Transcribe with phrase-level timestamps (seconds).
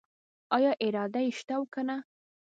[0.55, 1.97] آیا اراده یې شته او کنه؟